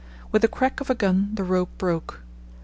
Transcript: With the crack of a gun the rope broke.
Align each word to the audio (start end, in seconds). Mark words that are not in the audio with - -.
With 0.31 0.41
the 0.41 0.47
crack 0.47 0.81
of 0.81 0.89
a 0.89 0.95
gun 0.95 1.29
the 1.35 1.43
rope 1.43 1.77
broke. 1.77 2.23